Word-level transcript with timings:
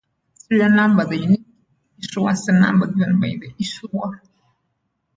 Serial 0.33 0.71
number: 0.73 1.05
the 1.05 1.15
unique 1.15 1.45
issuance 1.99 2.47
number 2.47 2.87
given 2.87 3.19
by 3.19 3.35
the 3.39 3.53
issuer. 3.59 4.19